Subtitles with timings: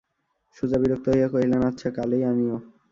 [0.57, 2.57] সুজা বিরক্ত হইয়া কহিলেন, আচ্ছা, কালই আনিয়ো।